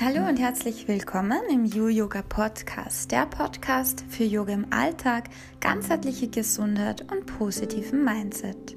[0.00, 5.24] Hallo und herzlich willkommen im You Yoga Podcast, der Podcast für Yoga im Alltag,
[5.58, 8.76] ganzheitliche Gesundheit und positiven Mindset.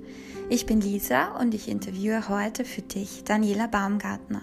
[0.49, 4.41] Ich bin Lisa und ich interviewe heute für dich Daniela Baumgartner.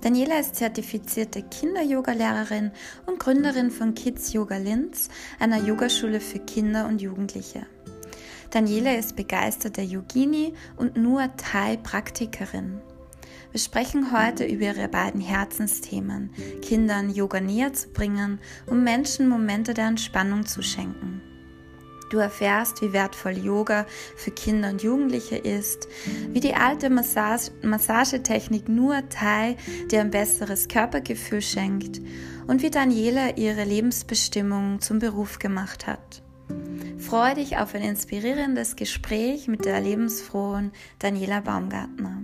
[0.00, 2.70] Daniela ist zertifizierte Kinder-Yoga-Lehrerin
[3.04, 7.66] und Gründerin von Kids Yoga Linz, einer Yogaschule für Kinder und Jugendliche.
[8.50, 12.80] Daniela ist begeisterte Yogini und nur Thai-Praktikerin.
[13.50, 16.30] Wir sprechen heute über ihre beiden Herzensthemen,
[16.60, 21.22] Kindern Yoga näher zu bringen und Menschen Momente der Entspannung zu schenken.
[22.10, 25.88] Du erfährst, wie wertvoll Yoga für Kinder und Jugendliche ist,
[26.30, 29.56] wie die alte Massage Massagetechnik nur Thai
[29.90, 32.00] dir ein besseres Körpergefühl schenkt
[32.46, 36.22] und wie Daniela ihre Lebensbestimmung zum Beruf gemacht hat.
[36.98, 42.22] Freue dich auf ein inspirierendes Gespräch mit der lebensfrohen Daniela Baumgartner.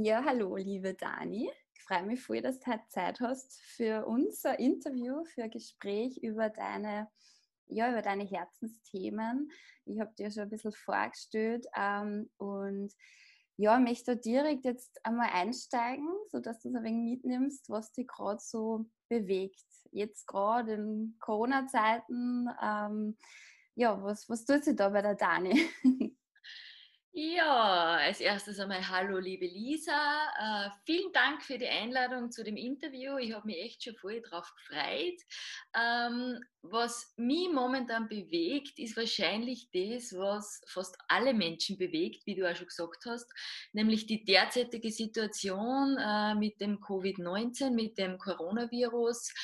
[0.00, 1.50] Ja, hallo, liebe Dani.
[1.74, 6.18] Ich freue mich voll, dass du heute Zeit hast für unser Interview, für ein Gespräch
[6.18, 7.10] über deine,
[7.66, 9.50] ja, über deine Herzensthemen.
[9.86, 12.92] Ich habe dir schon ein bisschen vorgestellt ähm, und
[13.56, 18.40] ja, möchte direkt jetzt einmal einsteigen, sodass du es ein wenig mitnimmst, was dich gerade
[18.40, 19.64] so bewegt.
[19.90, 22.48] Jetzt gerade in Corona-Zeiten.
[22.62, 23.16] Ähm,
[23.74, 25.60] ja, was, was tut sich da bei der Dani?
[27.20, 29.90] Ja, als erstes einmal hallo liebe Lisa.
[30.38, 33.16] Äh, vielen Dank für die Einladung zu dem Interview.
[33.16, 35.20] Ich habe mich echt schon voll drauf gefreut.
[35.76, 42.48] Ähm, was mich momentan bewegt, ist wahrscheinlich das, was fast alle Menschen bewegt, wie du
[42.48, 43.26] auch schon gesagt hast,
[43.72, 49.34] nämlich die derzeitige Situation äh, mit dem Covid-19, mit dem Coronavirus.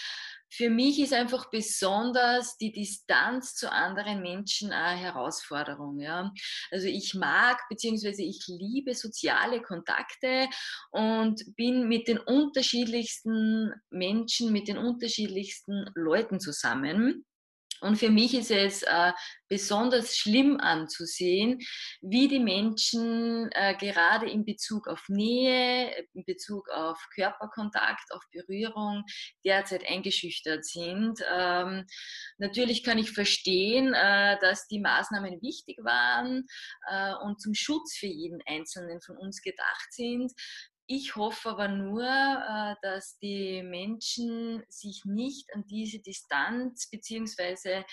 [0.56, 5.98] Für mich ist einfach besonders die Distanz zu anderen Menschen eine Herausforderung.
[5.98, 6.32] Ja.
[6.70, 8.22] Also ich mag bzw.
[8.22, 10.48] ich liebe soziale Kontakte
[10.92, 17.24] und bin mit den unterschiedlichsten Menschen, mit den unterschiedlichsten Leuten zusammen.
[17.84, 19.12] Und für mich ist es äh,
[19.46, 21.58] besonders schlimm anzusehen,
[22.00, 29.04] wie die Menschen äh, gerade in Bezug auf Nähe, in Bezug auf Körperkontakt, auf Berührung
[29.44, 31.20] derzeit eingeschüchtert sind.
[31.30, 31.84] Ähm,
[32.38, 36.46] natürlich kann ich verstehen, äh, dass die Maßnahmen wichtig waren
[36.90, 40.32] äh, und zum Schutz für jeden Einzelnen von uns gedacht sind.
[40.86, 47.84] Ich hoffe aber nur, äh, dass die Menschen sich nicht an diese Distanz bzw.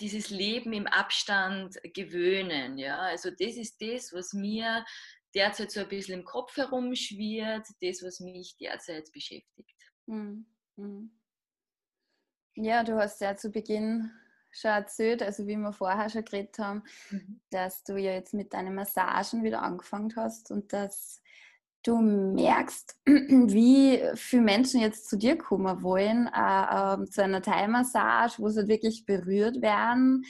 [0.00, 2.78] dieses Leben im Abstand gewöhnen.
[2.78, 2.98] Ja?
[3.00, 4.84] Also das ist das, was mir
[5.34, 9.76] derzeit so ein bisschen im Kopf herumschwirrt, das, was mich derzeit beschäftigt.
[10.06, 10.46] Mhm.
[12.54, 14.10] Ja, du hast ja zu Beginn
[14.50, 17.40] schon erzählt, also wie wir vorher schon geredet haben, mhm.
[17.50, 21.22] dass du ja jetzt mit deinen Massagen wieder angefangen hast und dass
[21.82, 28.38] du merkst, wie viele Menschen jetzt zu dir kommen wollen, äh, äh, zu einer Thai-Massage,
[28.38, 30.24] wo sie wirklich berührt werden.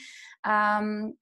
[0.45, 1.17] Ähm,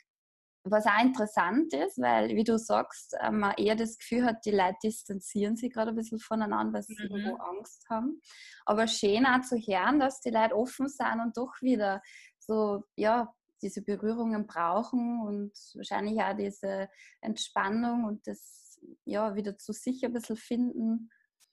[0.64, 4.52] was auch interessant ist, weil, wie du sagst, äh, man eher das Gefühl hat, die
[4.52, 7.16] Leute distanzieren sich gerade ein bisschen voneinander, weil sie mhm.
[7.16, 8.22] irgendwo Angst haben.
[8.66, 12.02] Aber schön auch zu hören, dass die Leute offen sind und doch wieder
[12.38, 16.90] so, ja, diese Berührungen brauchen und wahrscheinlich auch diese
[17.22, 18.71] Entspannung und das
[19.06, 21.10] ja, wieder zu sich ein bisschen finden.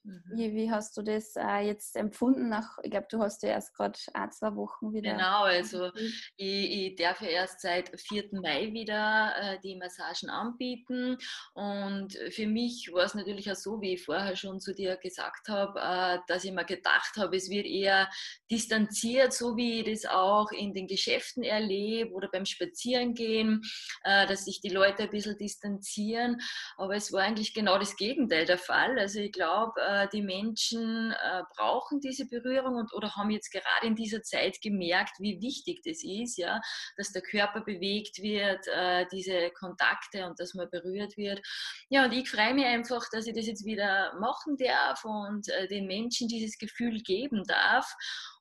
[0.09, 0.39] Mhm.
[0.39, 2.49] Wie, wie, hast du das äh, jetzt empfunden?
[2.49, 5.13] Nach, ich glaube, du hast ja erst gerade ein, zwei Wochen wieder.
[5.13, 5.91] Genau, also
[6.37, 8.31] ich, ich, darf ja erst seit 4.
[8.33, 11.19] Mai wieder äh, die Massagen anbieten.
[11.53, 15.49] Und für mich war es natürlich auch so, wie ich vorher schon zu dir gesagt
[15.49, 18.09] habe, äh, dass ich mir gedacht habe, es wird eher
[18.51, 23.63] distanziert, so wie ich das auch in den Geschäften erlebe oder beim Spazierengehen,
[24.05, 26.41] äh, dass sich die Leute ein bisschen distanzieren.
[26.79, 28.99] Aber es war eigentlich genau das Gegenteil der Fall.
[28.99, 33.87] Also ich glaube, äh, die Menschen äh, brauchen diese Berührung und, oder haben jetzt gerade
[33.87, 36.61] in dieser Zeit gemerkt, wie wichtig das ist, ja,
[36.97, 41.41] dass der Körper bewegt wird, äh, diese Kontakte und dass man berührt wird.
[41.89, 45.87] Ja, und ich freue mich einfach, dass ich das jetzt wieder machen darf und den
[45.87, 47.95] Menschen dieses Gefühl geben darf.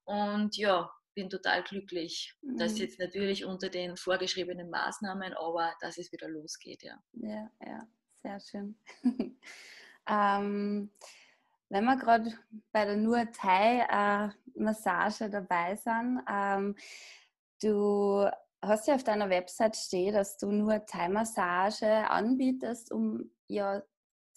[0.05, 2.57] Und ja, bin total glücklich, mhm.
[2.57, 6.95] dass jetzt natürlich unter den vorgeschriebenen Maßnahmen, aber dass es wieder losgeht, ja.
[7.13, 7.87] Ja, ja,
[8.21, 8.77] sehr schön.
[10.07, 10.91] ähm,
[11.69, 12.33] wenn wir gerade
[12.71, 16.75] bei der Nur Thai Massage dabei sind, ähm,
[17.61, 18.29] du
[18.61, 23.83] hast ja auf deiner Website stehen, dass du nur Thai Massage anbietest, um ja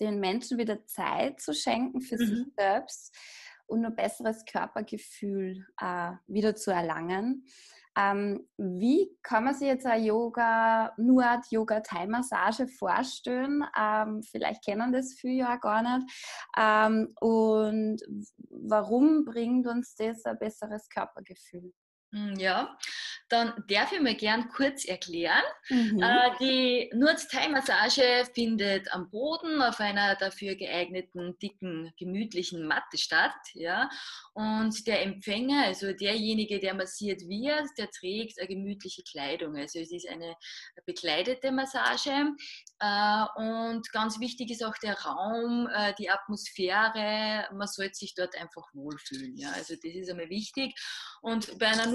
[0.00, 2.27] den Menschen wieder Zeit zu schenken für mhm.
[2.27, 3.17] sich selbst
[3.67, 7.44] und ein besseres Körpergefühl äh, wieder zu erlangen.
[7.97, 13.65] Ähm, wie kann man sich jetzt eine Yoga, nur eine Yoga-Thai-Massage vorstellen?
[13.79, 16.11] Ähm, vielleicht kennen das viele ja gar nicht.
[16.57, 18.01] Ähm, und
[18.49, 21.73] warum bringt uns das ein besseres Körpergefühl?
[22.13, 22.77] Hm, ja,
[23.31, 25.43] dann darf ich mir gern kurz erklären.
[25.69, 26.03] Mhm.
[26.03, 33.32] Äh, die Nurz-Thai-Massage findet am Boden auf einer dafür geeigneten, dicken, gemütlichen Matte statt.
[33.55, 33.88] Ja?
[34.35, 39.56] Und der Empfänger, also derjenige, der massiert wird, der trägt eine gemütliche Kleidung.
[39.56, 40.35] Also es ist eine
[40.85, 42.35] bekleidete Massage.
[42.81, 47.49] Äh, und ganz wichtig ist auch der Raum, äh, die Atmosphäre.
[47.53, 49.37] Man sollte sich dort einfach wohlfühlen.
[49.37, 49.53] Ja?
[49.53, 50.75] Also das ist einmal wichtig.
[51.23, 51.87] Und bei einer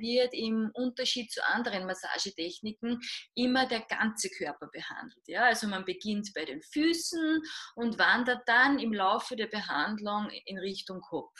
[0.00, 3.00] Wird im Unterschied zu anderen Massagetechniken
[3.34, 5.26] immer der ganze Körper behandelt.
[5.26, 5.44] Ja?
[5.44, 7.42] Also man beginnt bei den Füßen
[7.74, 11.38] und wandert dann im Laufe der Behandlung in Richtung Kopf.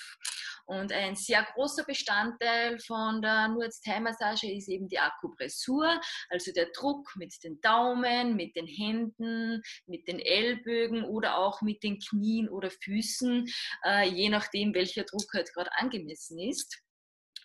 [0.66, 7.14] Und ein sehr großer Bestandteil von der Nurz-Thai-Massage ist eben die Akupressur, also der Druck
[7.14, 12.70] mit den Daumen, mit den Händen, mit den Ellbögen oder auch mit den Knien oder
[12.70, 13.46] Füßen,
[13.84, 16.82] äh, je nachdem, welcher Druck halt gerade angemessen ist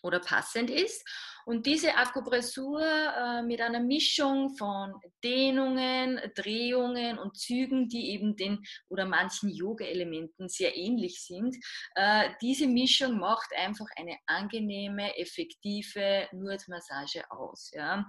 [0.02, 1.04] oder passend ist.
[1.46, 4.94] Und diese Akupressur äh, mit einer Mischung von
[5.24, 8.60] Dehnungen, Drehungen und Zügen, die eben den
[8.90, 11.56] oder manchen Yoga-Elementen sehr ähnlich sind,
[11.96, 17.72] äh, diese Mischung macht einfach eine angenehme, effektive Nurt-Massage aus.
[17.74, 18.06] Ja?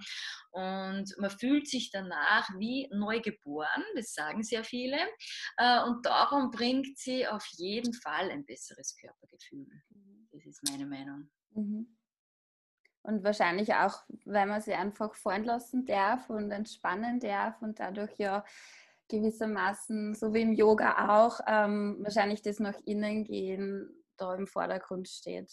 [0.50, 4.99] Und man fühlt sich danach wie neugeboren, das sagen sehr viele.
[5.56, 9.67] Äh, und darum bringt sie auf jeden Fall ein besseres Körpergefühl.
[9.88, 10.29] Mhm.
[10.33, 11.31] Das ist meine Meinung.
[11.54, 11.96] Mhm.
[13.02, 18.16] Und wahrscheinlich auch, weil man sie einfach fallen lassen darf und entspannen darf und dadurch
[18.19, 18.44] ja
[19.08, 25.08] gewissermaßen, so wie im Yoga auch, ähm, wahrscheinlich das nach innen gehen da im Vordergrund
[25.08, 25.50] steht.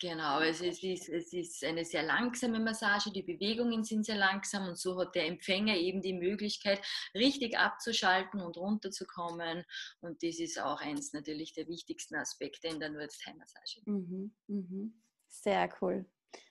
[0.00, 4.76] Genau, es ist, es ist eine sehr langsame Massage, die Bewegungen sind sehr langsam und
[4.76, 6.84] so hat der Empfänger eben die Möglichkeit,
[7.14, 9.64] richtig abzuschalten und runterzukommen.
[10.00, 13.82] Und das ist auch eins natürlich der wichtigsten Aspekte in der Nordstein-Massage.
[13.86, 15.03] Mhm, mhm.
[15.42, 16.06] Sehr cool.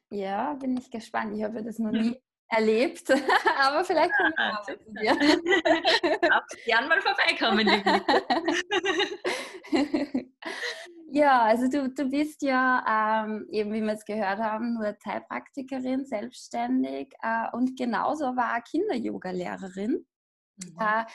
[0.10, 1.36] Ja, bin ich gespannt.
[1.36, 2.16] Ich habe das noch nie
[2.50, 3.10] erlebt,
[3.58, 5.18] aber vielleicht komme ich auch zu dir.
[6.22, 7.68] Darfst gern mal vorbeikommen.
[11.12, 16.06] ja, also du, du bist ja, ähm, eben wie wir es gehört haben, nur Teilpraktikerin,
[16.06, 20.06] selbstständig äh, und genauso war Kinder-Yoga-Lehrerin.
[20.58, 20.78] Mhm.
[20.80, 21.06] Äh,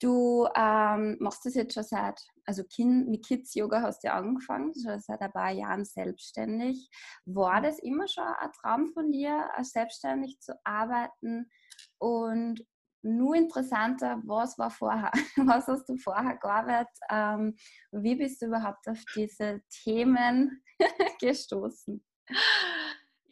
[0.00, 4.14] Du ähm, machst das jetzt schon seit, also kind, mit Kids Yoga hast du ja
[4.14, 6.90] angefangen, schon seit ein paar Jahren selbstständig.
[7.24, 11.50] War das immer schon ein Traum von dir, selbstständig zu arbeiten?
[11.98, 12.64] Und
[13.02, 15.12] nur interessanter, was war vorher?
[15.36, 16.88] Was hast du vorher gearbeitet?
[17.10, 17.54] Ähm,
[17.92, 20.62] wie bist du überhaupt auf diese Themen
[21.20, 22.02] gestoßen?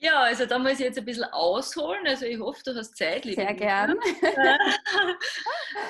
[0.03, 2.05] Ja, also da muss ich jetzt ein bisschen ausholen.
[2.09, 3.25] Also ich hoffe, du hast Zeit.
[3.25, 3.97] Liebe Sehr gern.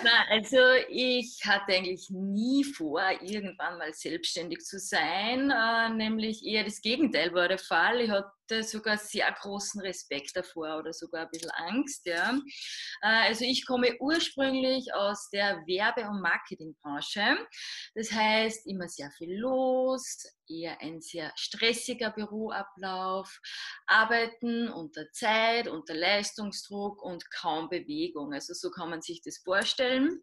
[0.04, 0.58] Nein, also
[0.90, 5.50] ich hatte eigentlich nie vor, irgendwann mal selbstständig zu sein.
[5.50, 8.02] Äh, nämlich eher das Gegenteil war der Fall.
[8.02, 12.04] Ich hatte sogar sehr großen Respekt davor oder sogar ein bisschen Angst.
[12.04, 12.38] Ja.
[13.00, 17.38] Äh, also ich komme ursprünglich aus der Werbe- und Marketingbranche.
[17.94, 23.40] Das heißt, immer sehr viel los, eher ein sehr stressiger Büroablauf,
[23.86, 28.32] Arbeiten unter Zeit, unter Leistungsdruck und kaum Bewegung.
[28.32, 30.20] Also so kann man sich das vorstellen.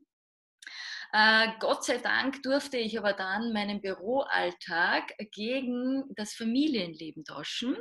[1.12, 7.76] Äh, Gott sei Dank durfte ich aber dann meinen Büroalltag gegen das Familienleben tauschen.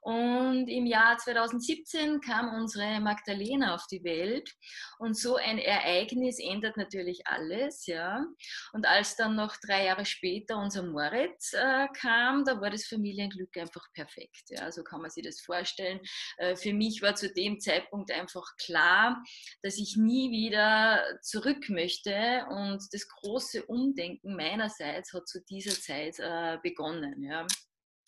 [0.00, 4.52] Und im Jahr 2017 kam unsere Magdalena auf die Welt.
[4.98, 7.86] Und so ein Ereignis ändert natürlich alles.
[7.86, 8.26] Ja.
[8.72, 13.56] Und als dann noch drei Jahre später unser Moritz äh, kam, da war das Familienglück
[13.56, 14.50] einfach perfekt.
[14.50, 14.72] Ja.
[14.72, 16.00] So kann man sich das vorstellen.
[16.38, 19.22] Äh, für mich war zu dem Zeitpunkt einfach klar,
[19.62, 22.46] dass ich nie wieder zurück möchte.
[22.50, 27.22] Und und das große Umdenken meinerseits hat zu dieser Zeit äh, begonnen.
[27.22, 27.46] Ja.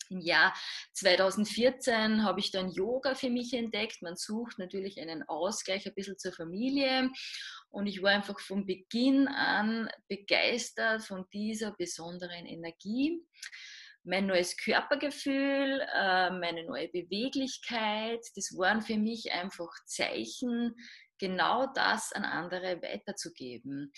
[0.08, 0.54] Im Jahr
[0.94, 4.02] 2014 habe ich dann Yoga für mich entdeckt.
[4.02, 7.10] Man sucht natürlich einen Ausgleich ein bisschen zur Familie.
[7.70, 13.20] Und ich war einfach von Beginn an begeistert von dieser besonderen Energie.
[14.04, 20.76] Mein neues Körpergefühl, äh, meine neue Beweglichkeit, das waren für mich einfach Zeichen,
[21.18, 23.92] genau das an andere weiterzugeben.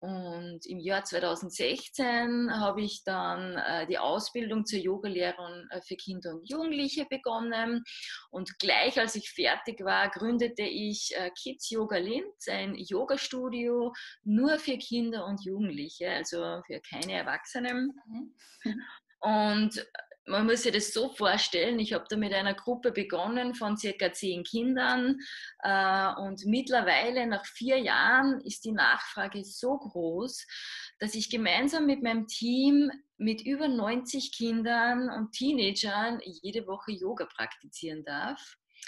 [0.00, 6.34] Und im Jahr 2016 habe ich dann äh, die Ausbildung zur Yogalehrerin äh, für Kinder
[6.34, 7.82] und Jugendliche begonnen.
[8.30, 14.58] Und gleich als ich fertig war, gründete ich äh, Kids Yoga Linz, ein Yoga-Studio nur
[14.58, 17.92] für Kinder und Jugendliche, also für keine Erwachsenen.
[18.06, 18.82] Mhm.
[19.20, 19.84] Und
[20.28, 24.12] man muss sich das so vorstellen, ich habe da mit einer Gruppe begonnen von circa
[24.12, 25.18] zehn Kindern
[25.62, 30.46] äh, und mittlerweile nach vier Jahren ist die Nachfrage so groß,
[30.98, 37.26] dass ich gemeinsam mit meinem Team mit über 90 Kindern und Teenagern jede Woche Yoga
[37.26, 38.40] praktizieren darf.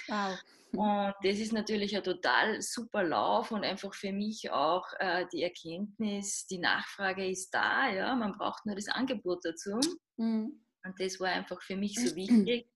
[0.07, 0.39] Wow.
[0.73, 5.43] Und das ist natürlich ein total super Lauf und einfach für mich auch äh, die
[5.43, 9.81] Erkenntnis, die Nachfrage ist da, ja, man braucht nur das Angebot dazu.
[10.17, 10.61] Mhm.
[10.85, 12.69] Und das war einfach für mich so wichtig.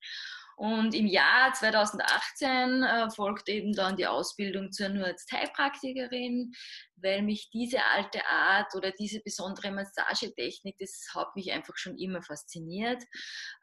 [0.56, 6.52] Und im Jahr 2018 äh, folgt eben dann die Ausbildung zur Nuaz-Thai-Praktikerin,
[6.96, 12.22] weil mich diese alte Art oder diese besondere Massagetechnik, das hat mich einfach schon immer
[12.22, 13.02] fasziniert.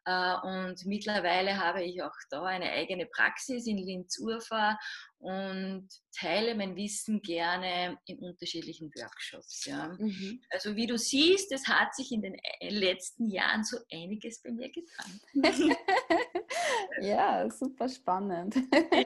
[0.05, 4.77] Äh, und mittlerweile habe ich auch da eine eigene Praxis in Linz-Urfa
[5.22, 5.88] und
[6.18, 9.66] teile mein Wissen gerne in unterschiedlichen Workshops.
[9.66, 9.96] Ja.
[10.00, 10.42] Mhm.
[10.50, 14.51] Also wie du siehst, es hat sich in den äh, letzten Jahren so einiges bei
[14.51, 15.20] mir getan.
[17.01, 18.56] ja, super spannend.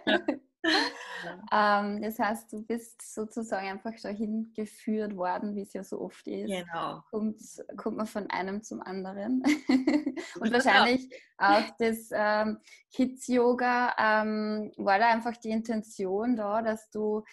[0.07, 0.25] Ja.
[1.51, 6.27] ähm, das heißt, du bist sozusagen einfach dahin geführt worden, wie es ja so oft
[6.27, 6.49] ist.
[6.49, 7.01] Genau.
[7.09, 7.41] Kommt,
[7.77, 9.43] kommt man von einem zum anderen.
[10.39, 12.59] Und wahrscheinlich auch das ähm,
[12.93, 17.23] Kids-Yoga ähm, war da einfach die Intention da, dass du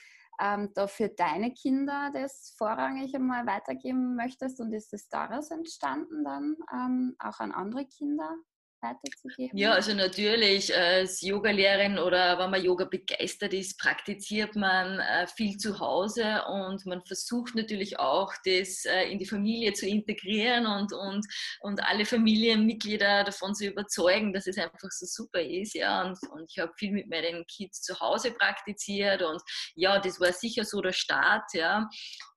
[0.40, 6.25] ähm, da für deine Kinder das vorrangig einmal weitergeben möchtest und ist es daraus entstanden
[6.25, 8.34] dann ähm, auch an andere Kinder?
[8.83, 9.57] Weiterzugeben?
[9.57, 15.57] Ja, also natürlich als Yogalehrerin oder wenn man Yoga begeistert ist, praktiziert man äh, viel
[15.57, 20.93] zu Hause und man versucht natürlich auch, das äh, in die Familie zu integrieren und,
[20.93, 21.27] und,
[21.61, 25.75] und alle Familienmitglieder davon zu überzeugen, dass es einfach so super ist.
[25.75, 29.41] Ja, und, und ich habe viel mit meinen Kids zu Hause praktiziert und
[29.75, 31.53] ja, das war sicher so der Start.
[31.55, 31.89] Ja.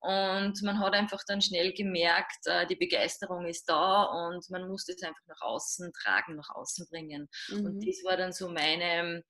[0.02, 4.86] Und man hat einfach dann schnell gemerkt, äh, die Begeisterung ist da und man muss
[4.86, 7.28] das einfach nach außen tragen, nach außen bringen.
[7.50, 7.66] Mhm.
[7.66, 9.24] Und das war dann so meine,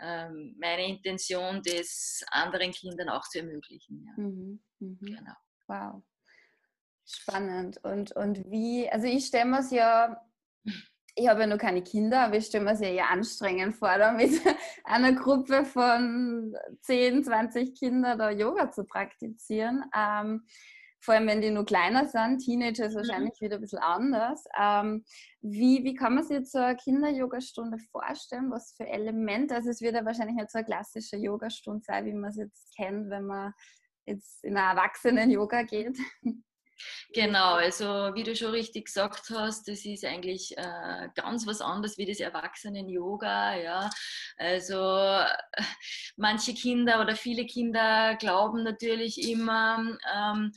[0.00, 4.04] ähm, meine Intention, das anderen Kindern auch zu ermöglichen.
[4.06, 4.22] Ja.
[4.22, 4.62] Mhm.
[4.80, 4.98] Mhm.
[5.00, 5.34] Genau.
[5.68, 6.02] Wow.
[7.04, 7.78] Spannend.
[7.84, 10.20] Und, und wie, also ich stelle mir es ja
[11.14, 14.12] ich habe ja noch keine Kinder, aber ich stelle mir sehr ja anstrengend vor, da
[14.12, 14.30] mit
[14.84, 19.84] einer Gruppe von 10, 20 Kindern da Yoga zu praktizieren.
[19.94, 20.46] Ähm,
[21.02, 22.98] vor allem, wenn die nur kleiner sind, Teenager ist mhm.
[22.98, 23.44] wahrscheinlich mhm.
[23.44, 24.44] wieder ein bisschen anders.
[24.58, 25.04] Ähm,
[25.40, 28.50] wie, wie kann man sich jetzt so eine Kinder-Yoga-Stunde vorstellen?
[28.50, 29.56] Was für Elemente?
[29.56, 32.74] Also es wird ja wahrscheinlich nicht so eine klassische Yoga-Stunde sein, wie man es jetzt
[32.76, 33.52] kennt, wenn man
[34.06, 35.98] jetzt in einer Erwachsenen-Yoga geht.
[37.14, 41.98] Genau, also wie du schon richtig gesagt hast, das ist eigentlich äh, ganz was anderes
[41.98, 43.56] wie das Erwachsenen-Yoga.
[43.56, 43.90] Ja.
[44.38, 45.62] Also äh,
[46.16, 50.52] manche Kinder oder viele Kinder glauben natürlich immer, ähm,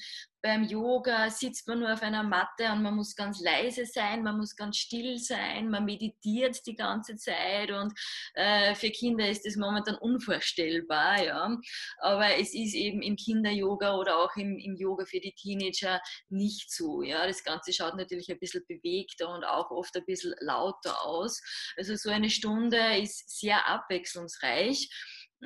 [0.45, 4.37] beim Yoga sitzt man nur auf einer Matte und man muss ganz leise sein, man
[4.37, 7.91] muss ganz still sein, man meditiert die ganze Zeit und
[8.35, 11.23] äh, für Kinder ist das momentan unvorstellbar.
[11.23, 11.57] Ja.
[11.97, 15.99] Aber es ist eben im Kinder-Yoga oder auch im, im Yoga für die Teenager
[16.29, 17.01] nicht so.
[17.01, 17.25] Ja.
[17.25, 21.41] Das Ganze schaut natürlich ein bisschen bewegter und auch oft ein bisschen lauter aus.
[21.75, 24.91] Also so eine Stunde ist sehr abwechslungsreich.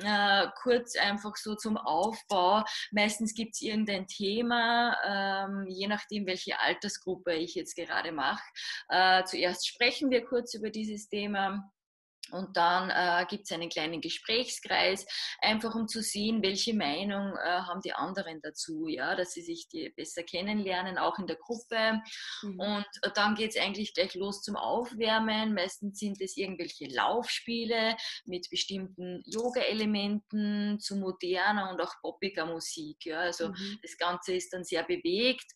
[0.02, 2.64] Äh, kurz einfach so zum Aufbau.
[2.90, 8.42] Meistens gibt es irgendein Thema, ähm, je nachdem, welche Altersgruppe ich jetzt gerade mache.
[8.88, 11.70] Äh, zuerst sprechen wir kurz über dieses Thema
[12.32, 15.06] und dann äh, gibt es einen kleinen Gesprächskreis,
[15.40, 19.68] einfach um zu sehen, welche Meinung äh, haben die anderen dazu, ja, dass sie sich
[19.68, 22.00] die besser kennenlernen, auch in der Gruppe.
[22.42, 22.60] Mhm.
[22.60, 25.54] Und äh, dann geht es eigentlich gleich los zum Aufwärmen.
[25.54, 33.04] Meistens sind es irgendwelche Laufspiele mit bestimmten Yoga-Elementen zu moderner und auch poppiger Musik.
[33.06, 33.20] Ja.
[33.20, 33.78] Also mhm.
[33.82, 35.50] das Ganze ist dann sehr bewegt.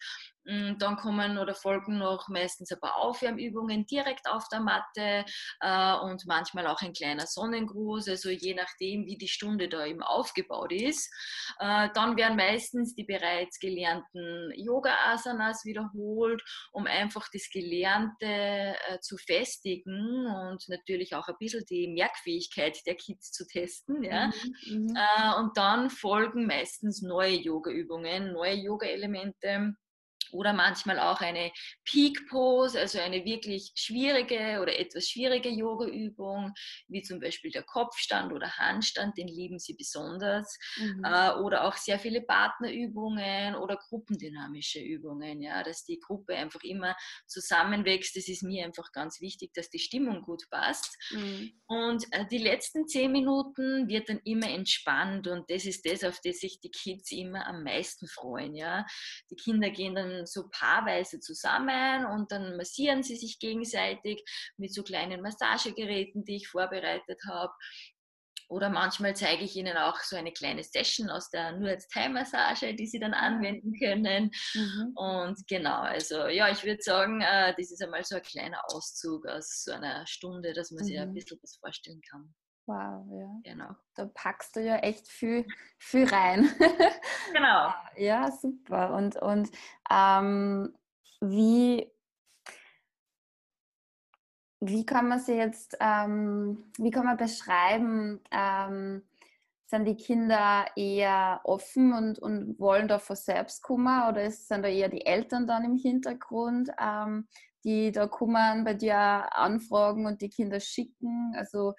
[0.44, 5.24] Mm, dann kommen oder folgen noch meistens ein paar Aufwärmübungen direkt auf der Matte
[5.60, 10.02] äh, und manchmal auch ein kleiner Sonnengruß, also je nachdem, wie die Stunde da eben
[10.02, 11.10] aufgebaut ist.
[11.58, 19.16] Äh, dann werden meistens die bereits gelernten Yoga-Asanas wiederholt, um einfach das Gelernte äh, zu
[19.16, 24.02] festigen und natürlich auch ein bisschen die Merkfähigkeit der Kids zu testen.
[24.02, 24.26] Ja?
[24.26, 24.96] Mhm, mhm.
[25.38, 29.74] Und dann folgen meistens neue Yoga-Übungen, neue Yoga-Elemente
[30.32, 31.52] oder manchmal auch eine
[31.84, 36.52] Peak Pose, also eine wirklich schwierige oder etwas schwierige Yoga-Übung,
[36.88, 40.58] wie zum Beispiel der Kopfstand oder Handstand, den lieben sie besonders.
[40.76, 41.02] Mhm.
[41.04, 46.96] Äh, oder auch sehr viele Partnerübungen oder gruppendynamische Übungen, ja, dass die Gruppe einfach immer
[47.26, 48.16] zusammenwächst.
[48.16, 50.96] Das ist mir einfach ganz wichtig, dass die Stimmung gut passt.
[51.10, 51.52] Mhm.
[51.66, 56.20] Und äh, die letzten zehn Minuten wird dann immer entspannt und das ist das, auf
[56.24, 58.54] das sich die Kids immer am meisten freuen.
[58.54, 58.86] Ja.
[59.30, 64.22] Die Kinder gehen dann dann so paarweise zusammen und dann massieren sie sich gegenseitig
[64.56, 67.52] mit so kleinen Massagegeräten, die ich vorbereitet habe.
[68.50, 72.74] Oder manchmal zeige ich Ihnen auch so eine kleine Session aus der nur als Thai-Massage,
[72.74, 74.30] die Sie dann anwenden können.
[74.52, 74.92] Mhm.
[74.94, 79.26] Und genau, also ja, ich würde sagen, äh, das ist einmal so ein kleiner Auszug
[79.26, 80.86] aus so einer Stunde, dass man mhm.
[80.86, 81.14] sich ein mhm.
[81.14, 82.34] bisschen was vorstellen kann.
[82.66, 83.40] Wow, ja.
[83.42, 83.76] Genau.
[83.94, 85.46] Da packst du ja echt viel,
[85.78, 86.48] viel rein.
[87.32, 87.74] Genau.
[87.96, 88.94] ja, super.
[88.94, 89.50] Und, und
[89.90, 90.72] ähm,
[91.20, 91.90] wie,
[94.60, 99.02] wie kann man sie jetzt, ähm, wie kann man beschreiben, ähm,
[99.66, 104.68] sind die Kinder eher offen und, und wollen da vor selbst kommen oder sind da
[104.68, 107.26] eher die Eltern dann im Hintergrund, ähm,
[107.64, 111.34] die da kommen, bei dir anfragen und die Kinder schicken?
[111.36, 111.74] Also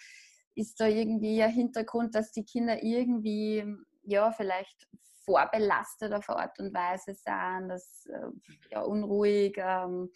[0.56, 3.64] ist da irgendwie ein Hintergrund, dass die Kinder irgendwie,
[4.04, 4.88] ja, vielleicht
[5.26, 8.30] vorbelastet auf eine Art und Weise sind, dass äh,
[8.72, 10.12] ja, unruhig, ähm,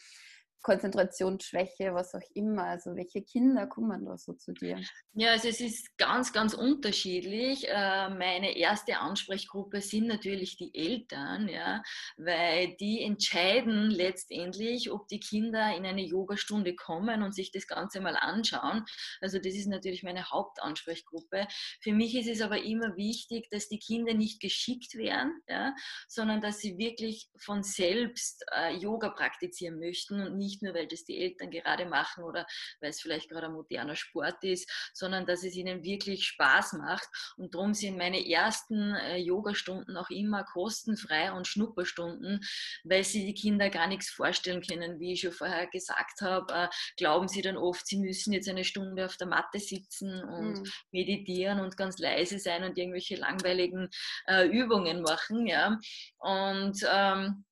[0.62, 2.66] Konzentrationsschwäche, was auch immer.
[2.66, 4.80] Also welche Kinder kommen da so zu dir?
[5.14, 7.68] Ja, also es ist ganz, ganz unterschiedlich.
[7.68, 11.82] Äh, meine erste Ansprechgruppe sind natürlich die Eltern, ja,
[12.18, 18.02] weil die entscheiden letztendlich, ob die Kinder in eine Yogastunde kommen und sich das Ganze
[18.02, 18.86] mal anschauen.
[19.22, 21.48] Also das ist natürlich meine Hauptansprechgruppe.
[21.82, 25.74] Für mich ist es aber immer wichtig, dass die Kinder nicht geschickt werden, ja,
[26.08, 30.88] sondern dass sie wirklich von selbst äh, Yoga praktizieren möchten und nicht nicht nur, weil
[30.88, 32.46] das die Eltern gerade machen oder
[32.82, 37.08] weil es vielleicht gerade ein moderner Sport ist, sondern dass es ihnen wirklich Spaß macht.
[37.38, 42.42] Und darum sind meine ersten äh, Yogastunden auch immer kostenfrei und Schnupperstunden,
[42.84, 45.00] weil sie die Kinder gar nichts vorstellen können.
[45.00, 48.64] Wie ich schon vorher gesagt habe, äh, glauben sie dann oft, sie müssen jetzt eine
[48.64, 50.72] Stunde auf der Matte sitzen und mhm.
[50.92, 53.90] meditieren und ganz leise sein und irgendwelche langweiligen
[54.28, 55.46] äh, Übungen machen.
[55.46, 55.78] Ja.
[56.18, 57.46] Und ähm,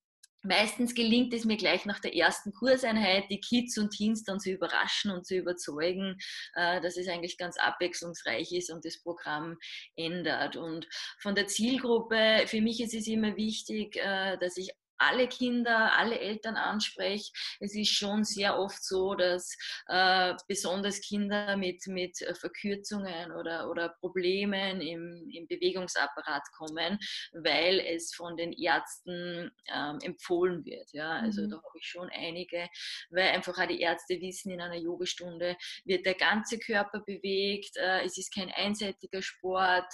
[0.43, 4.51] Meistens gelingt es mir gleich nach der ersten Kurseinheit, die Kids und Teens dann zu
[4.51, 6.17] überraschen und zu überzeugen,
[6.55, 9.57] äh, dass es eigentlich ganz abwechslungsreich ist und das Programm
[9.95, 10.55] ändert.
[10.55, 10.87] Und
[11.19, 16.19] von der Zielgruppe, für mich ist es immer wichtig, äh, dass ich alle Kinder, alle
[16.19, 17.31] Eltern anspreche.
[17.59, 19.55] Es ist schon sehr oft so, dass
[19.87, 26.99] äh, besonders Kinder mit, mit Verkürzungen oder, oder Problemen im, im Bewegungsapparat kommen,
[27.33, 30.91] weil es von den Ärzten ähm, empfohlen wird.
[30.93, 31.19] Ja?
[31.19, 31.51] Also mhm.
[31.51, 32.67] da habe ich schon einige,
[33.09, 38.03] weil einfach auch die Ärzte wissen, in einer Yogastunde wird der ganze Körper bewegt, äh,
[38.03, 39.91] es ist kein einseitiger Sport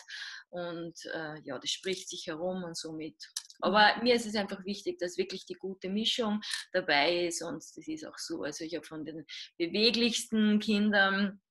[0.50, 3.16] und äh, ja, das spricht sich herum und somit
[3.60, 7.88] aber mir ist es einfach wichtig, dass wirklich die gute Mischung dabei ist und das
[7.88, 8.44] ist auch so.
[8.44, 9.26] Also ich habe von den
[9.58, 11.42] beweglichsten Kindern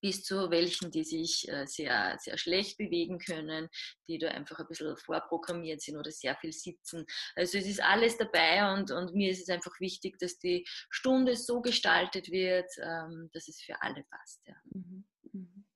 [0.00, 3.68] bis zu welchen, die sich äh, sehr, sehr schlecht bewegen können,
[4.06, 7.04] die da einfach ein bisschen vorprogrammiert sind oder sehr viel sitzen.
[7.34, 11.36] Also es ist alles dabei und, und mir ist es einfach wichtig, dass die Stunde
[11.36, 14.40] so gestaltet wird, ähm, dass es für alle passt.
[14.46, 14.54] Ja.
[14.72, 15.66] Mhm, mhm.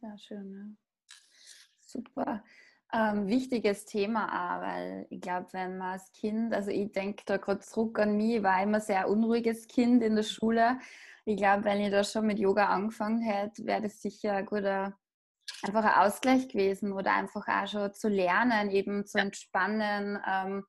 [0.00, 1.16] Sehr schön, ja.
[1.80, 2.42] Super
[2.92, 7.36] ähm, wichtiges Thema auch, weil ich glaube, wenn man als Kind, also ich denke da
[7.36, 10.78] gerade zurück an mich, ich war immer sehr unruhiges Kind in der Schule.
[11.26, 14.96] Ich glaube, wenn ich da schon mit Yoga angefangen hätte, wäre das sicher ein guter,
[15.62, 20.64] einfach ein Ausgleich gewesen oder einfach auch schon zu lernen, eben zu entspannen, ähm,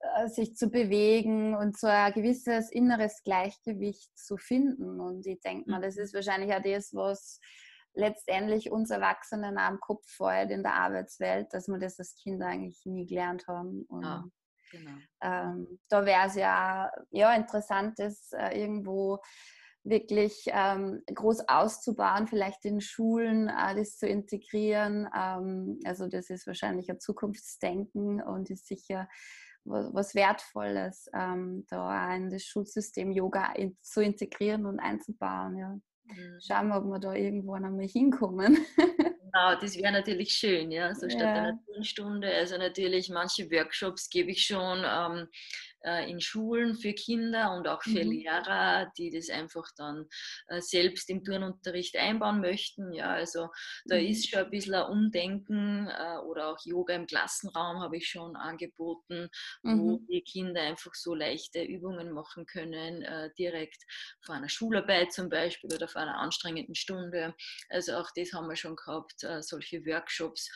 [0.00, 5.00] äh, sich zu bewegen und so ein gewisses inneres Gleichgewicht zu finden.
[5.00, 6.02] Und ich denke mal, das mhm.
[6.02, 7.40] ist wahrscheinlich auch das, was
[7.98, 12.80] letztendlich uns Erwachsenen am Kopf feuert in der Arbeitswelt, dass wir das als Kinder eigentlich
[12.84, 13.84] nie gelernt haben.
[13.88, 14.24] Und ja,
[14.70, 14.92] genau.
[15.22, 19.18] ähm, da wäre es ja, ja interessant, das äh, irgendwo
[19.84, 25.08] wirklich ähm, groß auszubauen, vielleicht in Schulen äh, das zu integrieren.
[25.16, 29.08] Ähm, also das ist wahrscheinlich ein Zukunftsdenken und ist sicher
[29.64, 35.56] was, was Wertvolles, ähm, da in das Schulsystem Yoga in, zu integrieren und einzubauen.
[35.56, 35.78] Ja.
[36.08, 36.38] Mhm.
[36.40, 38.58] Schauen wir, ob wir da irgendwann einmal hinkommen.
[39.30, 41.34] Genau, das wäre natürlich schön, ja, so statt ja.
[41.34, 42.32] einer Turnstunde.
[42.32, 45.28] Also natürlich, manche Workshops gebe ich schon ähm,
[45.77, 45.77] äh,
[46.08, 48.12] in Schulen für Kinder und auch für mhm.
[48.12, 50.06] Lehrer, die das einfach dann
[50.48, 52.92] äh, selbst im Turnunterricht einbauen möchten.
[52.92, 53.48] Ja, also
[53.86, 54.06] da mhm.
[54.06, 58.36] ist schon ein bisschen ein Umdenken äh, oder auch Yoga im Klassenraum habe ich schon
[58.36, 59.28] angeboten,
[59.62, 59.80] mhm.
[59.80, 63.84] wo die Kinder einfach so leichte Übungen machen können, äh, direkt
[64.24, 67.34] vor einer Schularbeit zum Beispiel oder vor einer anstrengenden Stunde.
[67.68, 70.50] Also auch das haben wir schon gehabt, äh, solche Workshops.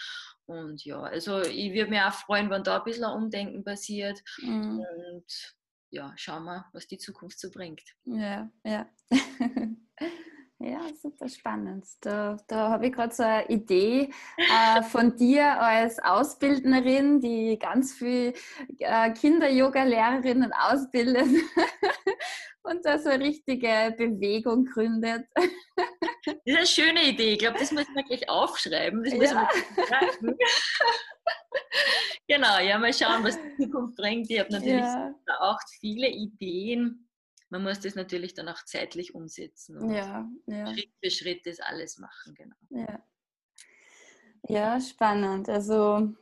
[0.47, 4.21] Und ja, also ich würde mich auch freuen, wenn da ein bisschen ein Umdenken passiert.
[4.43, 4.81] Mhm.
[4.81, 5.55] Und
[5.91, 7.83] ja, schauen wir, was die Zukunft so bringt.
[8.05, 8.89] Ja, ja.
[10.65, 11.85] Ja, super spannend.
[12.03, 17.95] Da, da habe ich gerade so eine Idee äh, von dir als Ausbildnerin, die ganz
[17.95, 18.33] viel
[18.79, 21.27] äh, Kinder-Yoga-Lehrerinnen ausbildet
[22.63, 25.27] und da so eine richtige Bewegung gründet.
[26.25, 27.33] Das ist eine schöne Idee.
[27.33, 29.03] Ich glaube, das müssen wir gleich aufschreiben.
[29.03, 29.49] Das müssen ja.
[30.21, 30.37] wir
[32.29, 34.31] genau, ja, mal schauen, was die Zukunft bringt.
[34.31, 35.15] Ich habe natürlich ja.
[35.41, 37.09] auch viele Ideen
[37.53, 40.73] man muss das natürlich dann auch zeitlich umsetzen und ja, ja.
[40.73, 42.57] Schritt für Schritt das alles machen, genau.
[42.71, 43.05] Ja,
[44.49, 45.51] ja spannend.
[45.51, 46.15] Also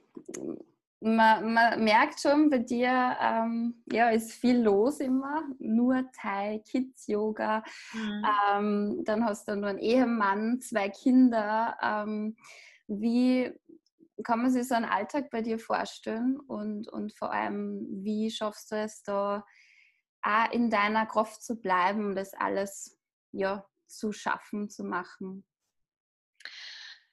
[1.01, 5.43] man, man, merkt schon, bei dir ähm, ja, ist viel los immer.
[5.59, 7.63] Nur Thai, Kids Yoga.
[7.93, 8.25] Mhm.
[8.53, 11.77] Ähm, dann hast du nur einen Ehemann, zwei Kinder.
[11.83, 12.37] Ähm,
[12.87, 13.51] wie
[14.23, 16.39] kann man sich so einen Alltag bei dir vorstellen?
[16.39, 19.45] Und, und vor allem, wie schaffst du es da,
[20.23, 22.99] auch in deiner Kraft zu bleiben, das alles
[23.33, 25.45] ja, zu schaffen, zu machen?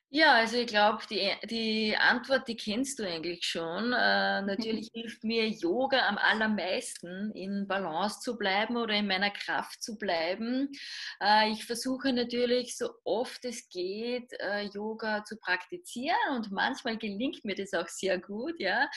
[0.09, 3.91] Ja, also ich glaube, die, die Antwort, die kennst du eigentlich schon.
[3.91, 9.83] Äh, natürlich hilft mir Yoga am allermeisten, in Balance zu bleiben oder in meiner Kraft
[9.83, 10.69] zu bleiben.
[11.21, 17.43] Äh, ich versuche natürlich so oft es geht, äh, Yoga zu praktizieren und manchmal gelingt
[17.43, 18.87] mir das auch sehr gut, ja.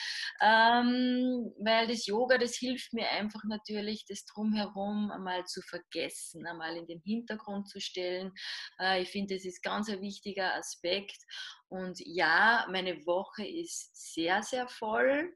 [0.41, 6.77] Ähm, weil das Yoga, das hilft mir einfach natürlich, das Drumherum einmal zu vergessen, einmal
[6.77, 8.31] in den Hintergrund zu stellen.
[8.79, 11.25] Äh, ich finde, das ist ganz ein wichtiger Aspekt Projekt.
[11.69, 15.33] Und ja, meine Woche ist sehr, sehr voll.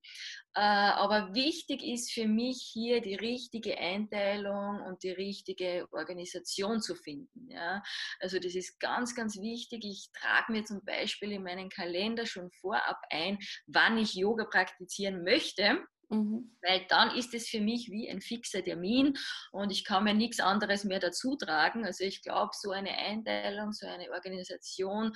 [0.54, 6.96] Äh, aber wichtig ist für mich hier die richtige Einteilung und die richtige Organisation zu
[6.96, 7.50] finden.
[7.50, 7.82] Ja?
[8.20, 9.86] Also das ist ganz, ganz wichtig.
[9.86, 15.24] Ich trage mir zum Beispiel in meinen Kalender schon vorab ein, wann ich Yoga praktizieren
[15.24, 15.86] möchte.
[16.10, 16.56] Mhm.
[16.62, 19.14] Weil dann ist es für mich wie ein fixer Termin
[19.52, 21.86] und ich kann mir nichts anderes mehr dazu tragen.
[21.86, 25.14] Also ich glaube, so eine Einteilung, so eine Organisation,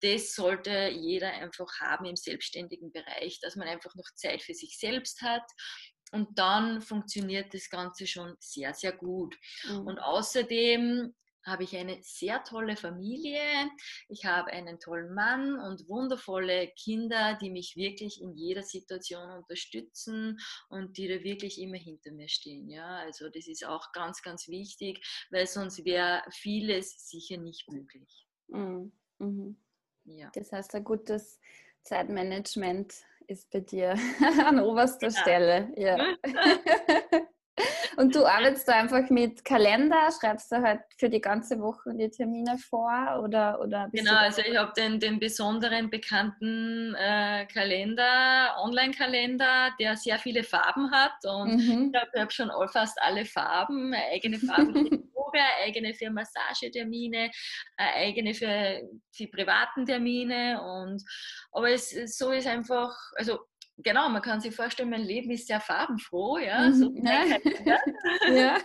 [0.00, 4.78] das sollte jeder einfach haben im selbstständigen Bereich, dass man einfach noch Zeit für sich
[4.78, 5.48] selbst hat.
[6.10, 9.34] Und dann funktioniert das Ganze schon sehr, sehr gut.
[9.64, 9.86] Mhm.
[9.86, 11.14] Und außerdem
[11.44, 13.40] habe ich eine sehr tolle Familie.
[14.08, 20.38] Ich habe einen tollen Mann und wundervolle Kinder, die mich wirklich in jeder Situation unterstützen
[20.68, 22.68] und die da wirklich immer hinter mir stehen.
[22.68, 28.26] Ja, also das ist auch ganz, ganz wichtig, weil sonst wäre vieles sicher nicht möglich.
[28.48, 28.92] Mhm.
[29.18, 29.56] Mhm.
[30.04, 30.30] Ja.
[30.34, 31.38] Das heißt, ein gutes
[31.82, 32.94] Zeitmanagement
[33.26, 33.94] ist bei dir
[34.46, 35.20] an oberster ja.
[35.20, 35.72] Stelle.
[35.76, 36.16] Ja.
[37.96, 42.10] Und du arbeitest da einfach mit Kalender, schreibst du halt für die ganze Woche die
[42.10, 49.74] Termine vor oder, oder Genau, also ich habe den, den besonderen bekannten äh, Kalender, Online-Kalender,
[49.78, 51.92] der sehr viele Farben hat und mhm.
[51.92, 55.08] ich habe schon fast alle Farben, eigene Farben
[55.64, 57.30] eigene für Massagetermine,
[57.76, 58.82] eigene für
[59.18, 61.02] die privaten Termine und
[61.52, 63.40] aber es so ist einfach, also
[63.78, 66.68] genau, man kann sich vorstellen, mein Leben ist sehr farbenfroh, ja.
[66.68, 66.74] Mhm.
[66.74, 68.56] So ja.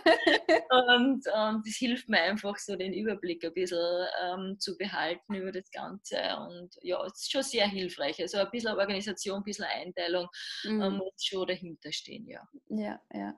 [0.96, 5.52] und, und das hilft mir einfach so den Überblick ein bisschen ähm, zu behalten über
[5.52, 6.18] das Ganze.
[6.48, 8.20] Und ja, es ist schon sehr hilfreich.
[8.20, 10.28] Also ein bisschen Organisation, ein bisschen Einteilung
[10.64, 10.82] mhm.
[10.82, 12.46] ähm, muss schon dahinter stehen, ja.
[12.68, 13.34] Ja, ja.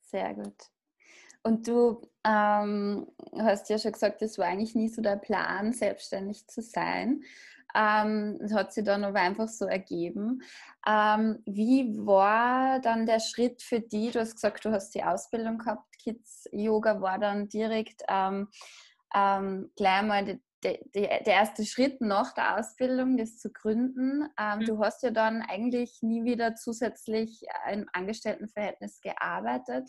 [0.00, 0.56] Sehr gut.
[1.44, 6.46] Und du ähm, hast ja schon gesagt, das war eigentlich nie so der Plan, selbstständig
[6.46, 7.24] zu sein.
[7.74, 10.42] Ähm, das hat sich dann aber einfach so ergeben.
[10.86, 14.12] Ähm, wie war dann der Schritt für dich?
[14.12, 18.48] Du hast gesagt, du hast die Ausbildung gehabt, Kids Yoga war dann direkt ähm,
[19.14, 24.28] ähm gleich mal die, die, der erste Schritt nach der Ausbildung, das zu gründen.
[24.38, 24.64] Ähm, mhm.
[24.64, 29.88] Du hast ja dann eigentlich nie wieder zusätzlich im Angestelltenverhältnis gearbeitet.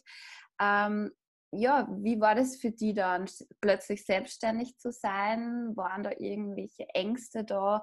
[0.59, 1.11] Ähm,
[1.55, 3.25] ja, wie war das für die dann,
[3.61, 5.75] plötzlich selbstständig zu sein?
[5.75, 7.81] Waren da irgendwelche Ängste da,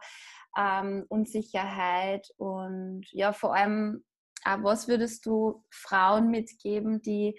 [0.57, 4.05] ähm, Unsicherheit und ja, vor allem,
[4.45, 7.39] äh, was würdest du Frauen mitgeben, die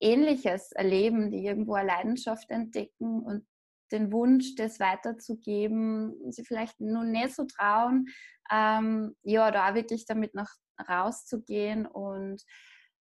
[0.00, 3.46] Ähnliches erleben, die irgendwo eine Leidenschaft entdecken und
[3.92, 8.06] den Wunsch, das weiterzugeben, sie vielleicht nun nicht so trauen,
[8.50, 10.48] ähm, ja, da wirklich damit noch
[10.88, 12.42] rauszugehen und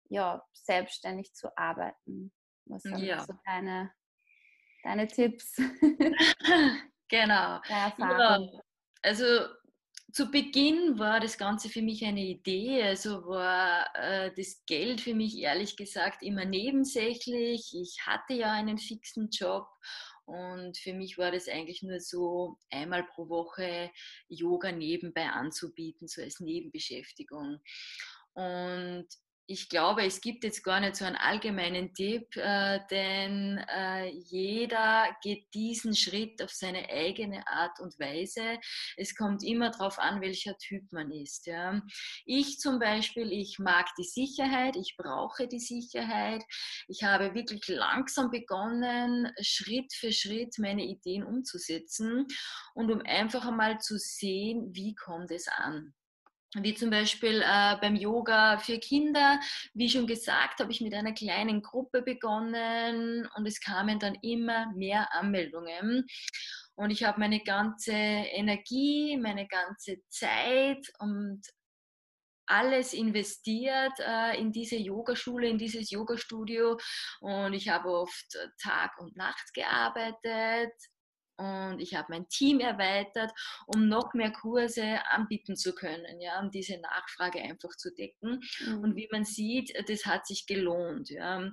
[0.10, 2.32] ja, selbstständig zu arbeiten.
[2.66, 3.24] Was sind ja.
[3.26, 3.92] so deine,
[4.84, 5.56] deine Tipps?
[7.10, 7.62] genau.
[7.68, 8.40] Ja,
[9.02, 9.26] also
[10.14, 15.16] zu Beginn war das Ganze für mich eine Idee, also war äh, das Geld für
[15.16, 17.74] mich ehrlich gesagt immer nebensächlich.
[17.74, 19.68] Ich hatte ja einen fixen Job
[20.26, 23.92] und für mich war das eigentlich nur so einmal pro Woche
[24.30, 27.60] Yoga nebenbei anzubieten, so als Nebenbeschäftigung.
[28.34, 29.08] Und
[29.46, 35.16] ich glaube, es gibt jetzt gar nicht so einen allgemeinen Tipp, äh, denn äh, jeder
[35.22, 38.60] geht diesen Schritt auf seine eigene Art und Weise.
[38.96, 41.46] Es kommt immer darauf an, welcher Typ man ist.
[41.46, 41.82] Ja.
[42.26, 46.44] Ich zum Beispiel, ich mag die Sicherheit, ich brauche die Sicherheit.
[46.88, 52.28] Ich habe wirklich langsam begonnen, Schritt für Schritt meine Ideen umzusetzen
[52.76, 55.94] und um einfach einmal zu sehen, wie kommt es an
[56.56, 59.40] wie zum Beispiel äh, beim Yoga für Kinder.
[59.74, 64.72] Wie schon gesagt, habe ich mit einer kleinen Gruppe begonnen und es kamen dann immer
[64.74, 66.06] mehr Anmeldungen.
[66.76, 71.42] Und ich habe meine ganze Energie, meine ganze Zeit und
[72.46, 76.78] alles investiert äh, in diese Yogaschule, in dieses Yogastudio.
[77.22, 80.74] Und ich habe oft Tag und Nacht gearbeitet,
[81.44, 83.32] und ich habe mein Team erweitert,
[83.68, 88.42] um noch mehr Kurse anbieten zu können, ja, um diese Nachfrage einfach zu decken.
[88.66, 88.80] Mhm.
[88.80, 91.10] Und wie man sieht, das hat sich gelohnt.
[91.10, 91.52] Ja.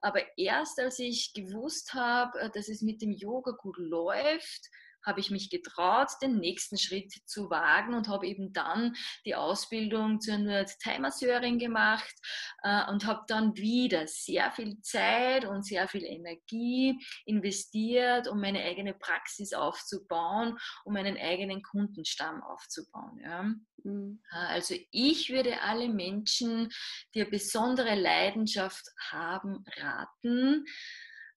[0.00, 4.68] Aber erst als ich gewusst habe, dass es mit dem Yoga gut läuft,
[5.08, 8.94] habe ich mich getraut, den nächsten Schritt zu wagen und habe eben dann
[9.24, 10.36] die Ausbildung zur
[10.82, 12.14] Thai-Masseurin gemacht
[12.62, 18.62] äh, und habe dann wieder sehr viel Zeit und sehr viel Energie investiert, um meine
[18.62, 23.18] eigene Praxis aufzubauen, um meinen eigenen Kundenstamm aufzubauen.
[23.22, 23.42] Ja.
[23.84, 24.20] Mhm.
[24.30, 26.68] Äh, also ich würde alle Menschen,
[27.14, 30.64] die eine besondere Leidenschaft haben, raten,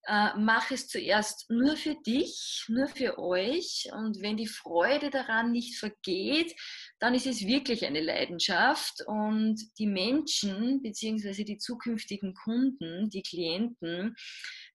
[0.07, 3.89] äh, mach es zuerst nur für dich, nur für euch.
[3.93, 6.53] Und wenn die Freude daran nicht vergeht,
[6.99, 9.03] dann ist es wirklich eine Leidenschaft.
[9.05, 11.43] Und die Menschen bzw.
[11.43, 14.15] die zukünftigen Kunden, die Klienten,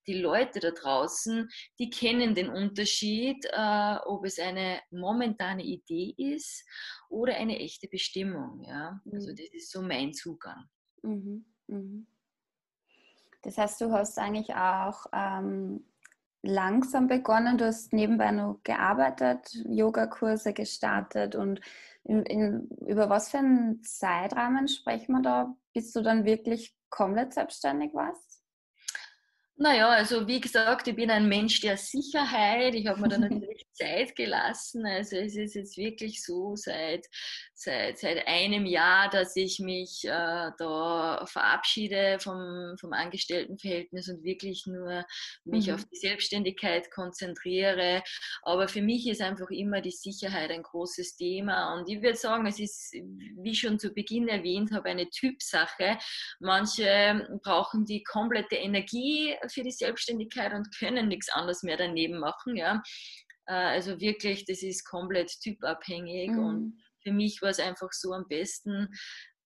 [0.07, 6.65] die Leute da draußen, die kennen den Unterschied, äh, ob es eine momentane Idee ist
[7.11, 8.63] oder eine echte Bestimmung.
[8.65, 9.01] Ja?
[9.13, 9.37] Also mhm.
[9.37, 10.69] das ist so mein Zugang.
[11.03, 11.47] Mhm.
[11.67, 12.07] Mhm.
[13.47, 15.85] Das heißt, du hast eigentlich auch ähm,
[16.43, 21.61] langsam begonnen, du hast nebenbei noch gearbeitet, Yogakurse gestartet und
[22.03, 27.35] in, in, über was für einen Zeitrahmen sprechen wir da, bis du dann wirklich komplett
[27.35, 28.43] selbstständig warst?
[29.59, 32.75] Naja, also wie gesagt, ich bin ein Mensch der Sicherheit.
[32.75, 34.85] Ich habe mir da natürlich Zeit gelassen.
[34.85, 37.07] Also es ist jetzt wirklich so seit
[37.57, 44.67] seit, seit einem Jahr, dass ich mich äh, da verabschiede vom, vom Angestelltenverhältnis und wirklich
[44.67, 45.05] nur
[45.45, 45.75] mich mhm.
[45.75, 48.03] auf die Selbstständigkeit konzentriere.
[48.43, 51.75] Aber für mich ist einfach immer die Sicherheit ein großes Thema.
[51.75, 55.97] Und ich würde sagen, es ist, wie schon zu Beginn erwähnt habe, eine Typsache.
[56.41, 62.55] Manche brauchen die komplette Energie für die Selbstständigkeit und können nichts anderes mehr daneben machen.
[62.55, 62.83] Ja.
[63.47, 66.39] Äh, also wirklich, das ist komplett typabhängig mhm.
[66.39, 68.89] und für mich war es einfach so am besten,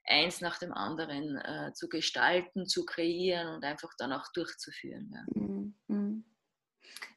[0.04, 5.12] eins nach dem anderen äh, zu gestalten, zu kreieren und einfach dann auch durchzuführen.
[5.12, 5.40] Ja.
[5.42, 6.24] Mhm, mhm.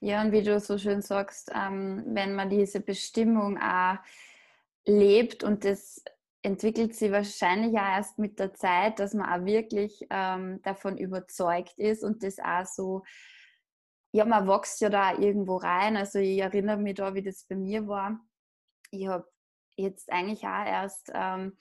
[0.01, 3.97] Ja, und wie du so schön sagst, ähm, wenn man diese Bestimmung auch
[4.85, 6.03] lebt und das
[6.41, 11.79] entwickelt sich wahrscheinlich auch erst mit der Zeit, dass man auch wirklich ähm, davon überzeugt
[11.79, 13.03] ist und das auch so,
[14.11, 15.95] ja, man wächst ja da irgendwo rein.
[15.95, 18.19] Also ich erinnere mich da, wie das bei mir war.
[18.91, 19.32] Ich habe
[19.75, 21.57] jetzt eigentlich auch erst ähm,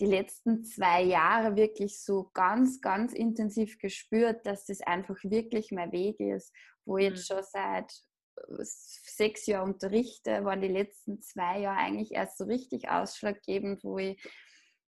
[0.00, 5.92] die letzten zwei Jahre wirklich so ganz, ganz intensiv gespürt, dass das einfach wirklich mein
[5.92, 6.52] Weg ist,
[6.84, 7.34] wo ich jetzt mhm.
[7.34, 7.92] schon seit
[8.36, 13.98] äh, sechs Jahren unterrichte, waren die letzten zwei Jahre eigentlich erst so richtig ausschlaggebend, wo
[13.98, 14.20] ich,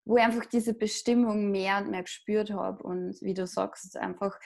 [0.05, 4.37] wo ich einfach diese Bestimmung mehr und mehr gespürt habe und wie du sagst, einfach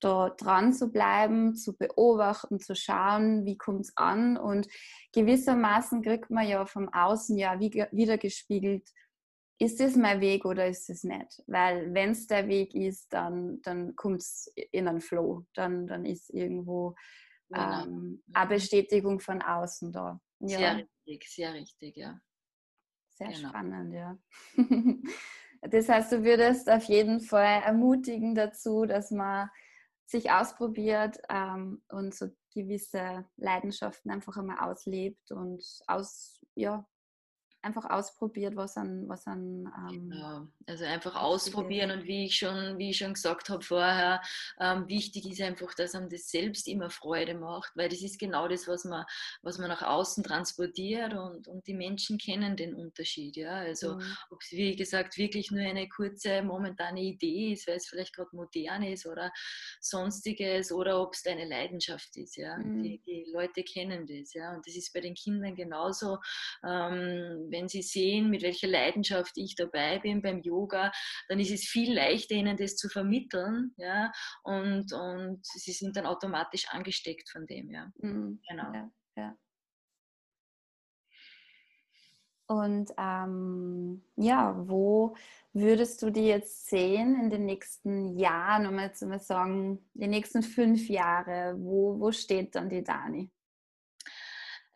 [0.00, 4.36] da dran zu bleiben, zu beobachten, zu schauen, wie kommt es an.
[4.36, 4.66] Und
[5.12, 8.88] gewissermaßen kriegt man ja vom Außen ja wieder gespiegelt,
[9.60, 11.42] ist das mein Weg oder ist es nicht?
[11.46, 15.44] Weil wenn es der Weg ist, dann, dann kommt es in einen Flow.
[15.52, 16.96] Dann, dann ist irgendwo
[17.50, 17.84] genau.
[17.84, 20.18] ähm, eine Bestätigung von außen da.
[20.40, 20.58] Ja.
[20.58, 22.18] Sehr richtig, sehr richtig, ja.
[23.10, 23.50] Sehr genau.
[23.50, 24.18] spannend, ja.
[25.60, 29.50] das heißt, du würdest auf jeden Fall ermutigen dazu, dass man
[30.10, 36.84] sich ausprobiert ähm, und so gewisse Leidenschaften einfach einmal auslebt und aus, ja,
[37.62, 40.46] einfach ausprobiert, was an, was an ähm, genau.
[40.66, 44.22] also einfach ausprobieren und wie ich schon, wie ich schon gesagt habe vorher,
[44.58, 48.48] ähm, wichtig ist einfach, dass einem das selbst immer Freude macht, weil das ist genau
[48.48, 49.04] das, was man,
[49.42, 53.52] was man nach außen transportiert und, und die Menschen kennen den Unterschied, ja.
[53.52, 54.16] Also mhm.
[54.30, 58.34] ob es wie gesagt wirklich nur eine kurze momentane Idee ist, weil es vielleicht gerade
[58.34, 59.32] modern ist oder
[59.80, 62.56] sonstiges oder ob es deine Leidenschaft ist, ja.
[62.56, 62.82] Mhm.
[62.82, 64.54] Die, die Leute kennen das, ja.
[64.54, 66.18] Und das ist bei den Kindern genauso.
[66.64, 70.92] Ähm, wenn sie sehen, mit welcher Leidenschaft ich dabei bin beim Yoga,
[71.28, 73.74] dann ist es viel leichter, ihnen das zu vermitteln.
[73.76, 74.12] Ja?
[74.42, 77.70] Und, und sie sind dann automatisch angesteckt von dem.
[77.70, 77.90] Ja.
[78.00, 78.40] Mhm.
[78.48, 78.72] Genau.
[78.72, 79.36] Ja, ja.
[82.50, 85.14] Und ähm, ja, wo
[85.52, 90.42] würdest du die jetzt sehen in den nächsten Jahren, um jetzt mal sagen, die nächsten
[90.42, 91.54] fünf Jahre?
[91.58, 93.30] Wo, wo steht dann die Dani?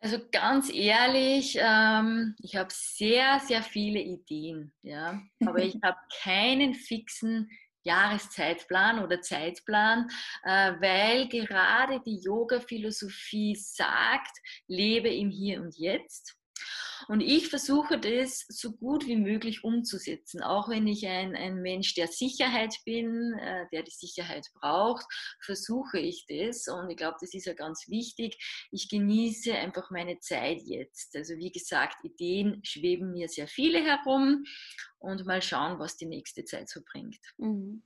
[0.05, 6.75] Also ganz ehrlich, ähm, ich habe sehr, sehr viele Ideen, ja, aber ich habe keinen
[6.75, 7.49] fixen
[7.81, 10.07] Jahreszeitplan oder Zeitplan,
[10.43, 14.37] äh, weil gerade die Yoga-Philosophie sagt,
[14.67, 16.37] lebe im Hier und Jetzt.
[17.07, 21.93] Und ich versuche das so gut wie möglich umzusetzen, auch wenn ich ein, ein Mensch
[21.95, 25.05] der Sicherheit bin, äh, der die Sicherheit braucht,
[25.43, 26.67] versuche ich das.
[26.67, 28.37] Und ich glaube, das ist ja ganz wichtig.
[28.71, 31.15] Ich genieße einfach meine Zeit jetzt.
[31.15, 34.43] Also wie gesagt, Ideen schweben mir sehr viele herum
[34.99, 37.19] und mal schauen, was die nächste Zeit so bringt.
[37.37, 37.83] Mhm.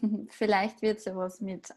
[0.30, 1.68] Vielleicht wird es ja was mit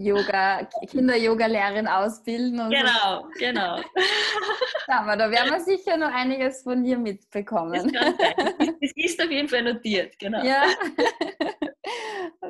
[0.00, 2.70] Yoga, Kinder-Yoga-Lehrerin ausbilden.
[2.70, 3.28] genau, so.
[3.38, 3.80] genau.
[4.86, 7.92] Aber da werden wir sicher noch einiges von dir mitbekommen.
[7.92, 8.16] Das,
[8.80, 10.42] das ist auf jeden Fall notiert, genau.
[10.42, 10.64] Ja,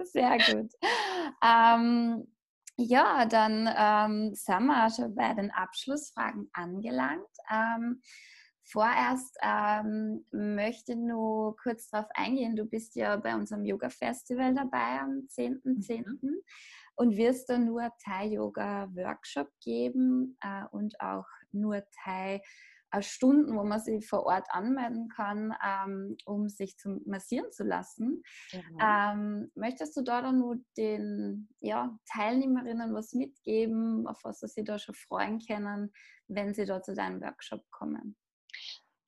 [0.04, 0.70] sehr gut.
[1.44, 2.26] Ähm,
[2.76, 7.26] ja, dann ähm, sind wir schon bei den Abschlussfragen angelangt.
[7.52, 8.00] Ähm,
[8.64, 12.54] vorerst ähm, möchte nur kurz darauf eingehen.
[12.54, 15.86] Du bist ja bei unserem Yoga-Festival dabei am 10.10.
[15.86, 16.04] .10.
[16.22, 16.40] Mhm
[16.96, 22.42] und wirst dann nur Thai-Yoga-Workshop geben äh, und auch nur Thai
[22.92, 27.64] äh, Stunden, wo man sich vor Ort anmelden kann, ähm, um sich zu massieren zu
[27.64, 28.22] lassen.
[28.52, 28.78] Mhm.
[28.82, 34.78] Ähm, möchtest du da dann nur den ja, Teilnehmerinnen was mitgeben, auf was sie da
[34.78, 35.92] schon freuen können,
[36.26, 38.16] wenn sie da zu deinem Workshop kommen?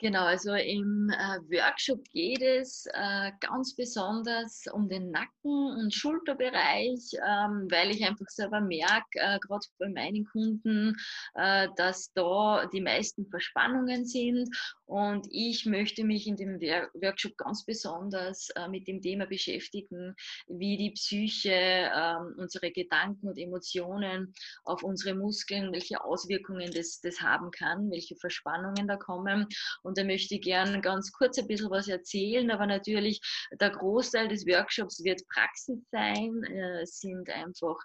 [0.02, 7.12] Genau, also im äh, Workshop geht es äh, ganz besonders um den Nacken- und Schulterbereich,
[7.24, 10.96] ähm, weil ich einfach selber merke, äh, gerade bei meinen Kunden,
[11.34, 14.48] äh, dass da die meisten Verspannungen sind.
[14.86, 20.16] Und ich möchte mich in dem Workshop ganz besonders äh, mit dem Thema beschäftigen,
[20.48, 24.34] wie die Psyche, ähm, unsere Gedanken und Emotionen
[24.64, 29.46] auf unsere Muskeln, welche Auswirkungen das, das haben kann, welche Verspannungen da kommen.
[29.82, 33.20] Und und da möchte ich gerne ganz kurz ein bisschen was erzählen, aber natürlich
[33.60, 36.42] der Großteil des Workshops wird Praxis sein.
[36.44, 37.76] Äh, sind einfach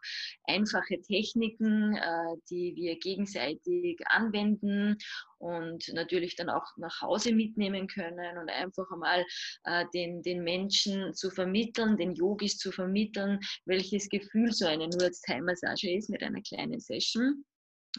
[0.46, 4.96] einfache Techniken, äh, die wir gegenseitig anwenden
[5.40, 9.26] und natürlich dann auch nach Hause mitnehmen können und einfach einmal
[9.66, 15.92] äh, den, den Menschen zu vermitteln, den Yogis zu vermitteln, welches Gefühl so eine Nurz-Thai-Massage
[15.92, 17.44] ist mit einer kleinen Session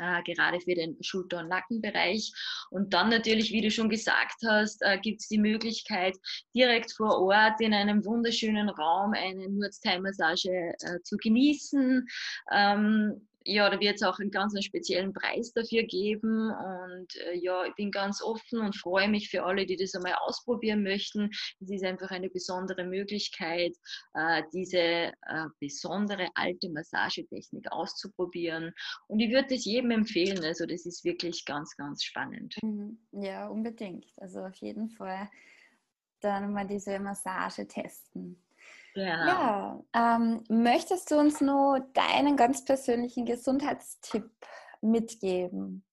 [0.01, 2.33] äh, gerade für den Schulter- und Nackenbereich.
[2.71, 6.17] Und dann natürlich, wie du schon gesagt hast, äh, gibt es die Möglichkeit,
[6.55, 12.07] direkt vor Ort in einem wunderschönen Raum eine Nurzthai-Massage äh, zu genießen.
[12.53, 16.51] Ähm, ja, da wird es auch einen ganz einen speziellen Preis dafür geben.
[16.51, 20.15] Und äh, ja, ich bin ganz offen und freue mich für alle, die das einmal
[20.27, 21.31] ausprobieren möchten.
[21.61, 23.75] Es ist einfach eine besondere Möglichkeit,
[24.15, 25.13] äh, diese äh,
[25.61, 28.73] besondere alte Massagetechnik auszuprobieren.
[29.07, 30.45] Und ich würde es jedem empfehlen.
[30.45, 32.57] Also das ist wirklich ganz, ganz spannend.
[32.63, 32.99] Mhm.
[33.13, 34.07] Ja, unbedingt.
[34.17, 35.31] Also auf jeden Fall
[36.21, 38.43] dann mal diese Massage testen.
[39.05, 44.31] Ja, ähm, möchtest du uns nur deinen ganz persönlichen Gesundheitstipp
[44.81, 45.85] mitgeben?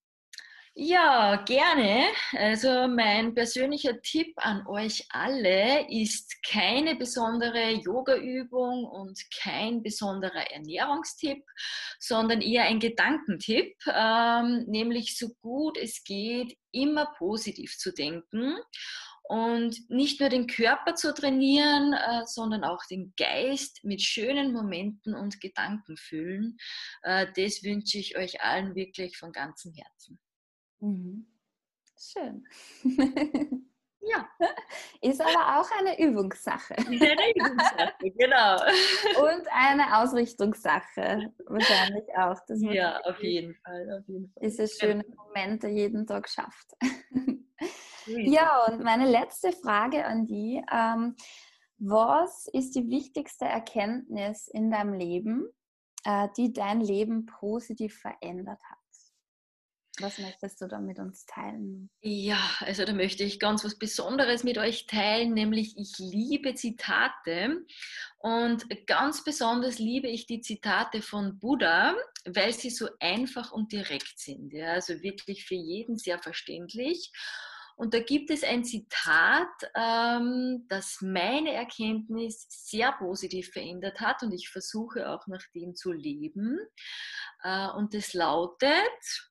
[0.78, 2.04] Ja, gerne.
[2.34, 11.46] Also mein persönlicher Tipp an euch alle ist keine besondere Yoga-Übung und kein besonderer Ernährungstipp,
[11.98, 18.58] sondern eher ein Gedankentipp, ähm, nämlich so gut es geht, immer positiv zu denken
[19.28, 25.16] und nicht nur den Körper zu trainieren, äh, sondern auch den Geist mit schönen Momenten
[25.16, 26.58] und Gedanken füllen.
[27.04, 30.20] Äh, das wünsche ich euch allen wirklich von ganzem Herzen.
[30.80, 31.28] Mhm.
[31.98, 32.46] Schön.
[34.06, 34.28] Ja.
[35.02, 36.76] Ist aber auch eine Übungssache.
[36.78, 38.56] Eine Übungssache, genau.
[39.22, 42.40] Und eine Ausrichtungssache wahrscheinlich auch.
[42.48, 44.00] Dass man ja, auf jeden Fall.
[44.00, 44.44] Auf jeden Fall.
[44.44, 46.74] Diese schönen Momente jeden Tag schafft.
[48.06, 50.63] Ja, und meine letzte Frage an die.
[50.72, 51.15] Ähm,
[51.78, 55.48] was ist die wichtigste Erkenntnis in deinem Leben,
[56.06, 58.78] äh, die dein Leben positiv verändert hat?
[59.99, 61.89] Was möchtest du da mit uns teilen?
[62.01, 67.66] Ja, also da möchte ich ganz was Besonderes mit euch teilen, nämlich ich liebe Zitate
[68.18, 71.95] und ganz besonders liebe ich die Zitate von Buddha,
[72.26, 74.51] weil sie so einfach und direkt sind.
[74.53, 77.12] Ja, also wirklich für jeden sehr verständlich.
[77.76, 84.32] Und da gibt es ein Zitat, ähm, das meine Erkenntnis sehr positiv verändert hat und
[84.32, 86.57] ich versuche auch nach dem zu leben.
[87.43, 89.30] Äh, und das lautet,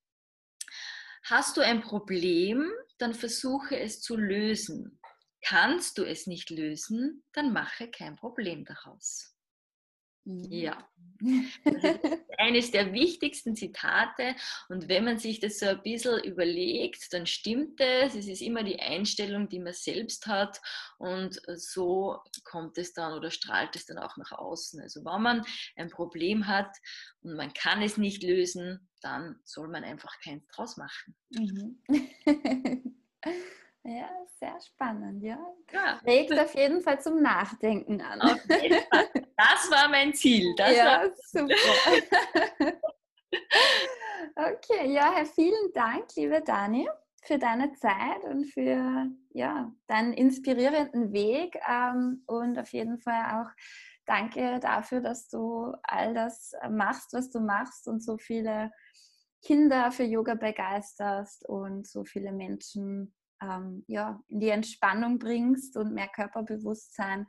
[1.23, 5.01] hast du ein Problem, dann versuche es zu lösen.
[5.43, 9.34] Kannst du es nicht lösen, dann mache kein Problem daraus.
[10.25, 10.89] Ja,
[11.65, 14.35] das ist eines der wichtigsten Zitate.
[14.69, 18.15] Und wenn man sich das so ein bisschen überlegt, dann stimmt es.
[18.15, 20.61] Es ist immer die Einstellung, die man selbst hat.
[20.99, 24.81] Und so kommt es dann oder strahlt es dann auch nach außen.
[24.81, 25.43] Also wenn man
[25.77, 26.75] ein Problem hat
[27.21, 31.17] und man kann es nicht lösen, dann soll man einfach keins draus machen.
[31.31, 31.83] Mhm.
[33.87, 34.09] Ja,
[34.39, 35.39] sehr spannend, ja.
[35.71, 36.01] ja.
[36.07, 38.19] Regt auf jeden Fall zum Nachdenken an.
[39.37, 40.55] Das war mein Ziel.
[40.57, 41.11] Das ja, war...
[41.17, 41.55] super.
[44.37, 46.89] okay, ja, vielen Dank, liebe Dani,
[47.25, 53.51] für deine Zeit und für ja, deinen inspirierenden Weg ähm, und auf jeden Fall auch
[54.07, 58.71] danke dafür, dass du all das machst, was du machst und so viele
[59.43, 63.15] Kinder für Yoga begeisterst und so viele Menschen
[63.45, 67.27] ähm, ja, in die Entspannung bringst und mehr Körperbewusstsein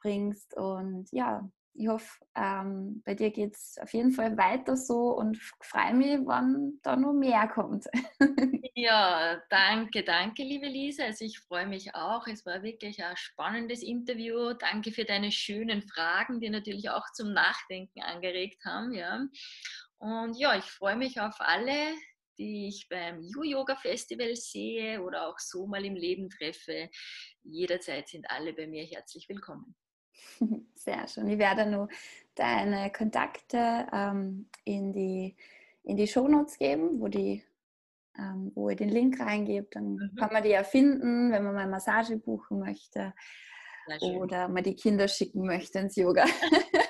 [0.00, 0.56] bringst.
[0.56, 5.36] Und ja, ich hoffe, ähm, bei dir geht es auf jeden Fall weiter so und
[5.60, 7.86] freue mich, wann da noch mehr kommt.
[8.76, 11.04] ja, danke, danke, liebe Lisa.
[11.04, 12.28] Also ich freue mich auch.
[12.28, 14.52] Es war wirklich ein spannendes Interview.
[14.52, 18.92] Danke für deine schönen Fragen, die natürlich auch zum Nachdenken angeregt haben.
[18.92, 19.26] Ja.
[19.98, 21.94] Und ja, ich freue mich auf alle,
[22.38, 26.90] die ich beim You-Yoga Festival sehe oder auch so mal im Leben treffe.
[27.42, 29.74] Jederzeit sind alle bei mir herzlich willkommen.
[30.74, 31.28] Sehr schön.
[31.28, 31.88] Ich werde nur
[32.34, 35.36] deine Kontakte ähm, in die,
[35.84, 37.42] in die Shownotes geben, wo, die,
[38.18, 39.76] ähm, wo ihr den Link reingebt.
[39.76, 40.16] Dann mhm.
[40.16, 43.14] kann man die ja finden, wenn man mal Massage buchen möchte
[44.00, 46.24] oder man die Kinder schicken möchte ins Yoga.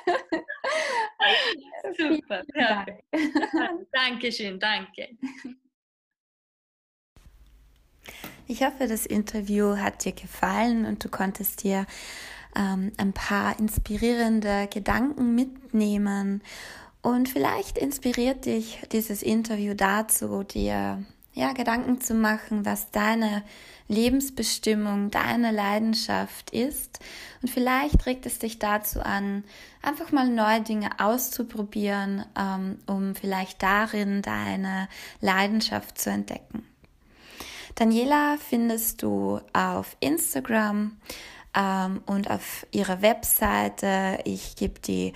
[1.97, 2.42] Super.
[2.55, 2.86] Ja.
[3.92, 5.09] Dankeschön, danke.
[8.47, 11.86] Ich hoffe, das Interview hat dir gefallen und du konntest dir
[12.55, 16.42] ähm, ein paar inspirierende Gedanken mitnehmen.
[17.01, 21.05] Und vielleicht inspiriert dich dieses Interview dazu, dir
[21.35, 23.43] ja, Gedanken zu machen, was deine
[23.89, 27.01] Lebensbestimmung, deine Leidenschaft ist.
[27.43, 29.45] Und vielleicht regt es dich dazu an,
[29.82, 34.89] einfach mal neue Dinge auszuprobieren, ähm, um vielleicht darin deine
[35.20, 36.66] Leidenschaft zu entdecken.
[37.74, 40.97] Daniela findest du auf Instagram
[41.55, 44.20] ähm, und auf ihrer Webseite.
[44.24, 45.12] Ich gebe die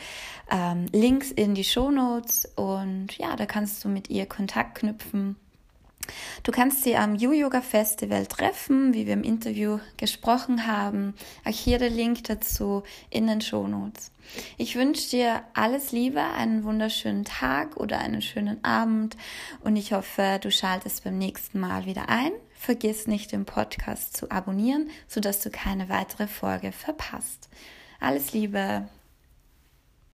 [0.51, 5.37] ähm, Links in die Show Notes und ja, da kannst du mit ihr Kontakt knüpfen
[6.43, 11.15] Du kannst sie am You-Yoga Festival treffen, wie wir im Interview gesprochen haben.
[11.45, 14.13] Auch hier der Link dazu in den Shownotes.
[14.57, 19.17] Ich wünsche dir alles Liebe, einen wunderschönen Tag oder einen schönen Abend
[19.63, 22.33] und ich hoffe, du schaltest beim nächsten Mal wieder ein.
[22.55, 27.49] Vergiss nicht, den Podcast zu abonnieren, sodass du keine weitere Folge verpasst.
[28.01, 28.89] Alles Liebe!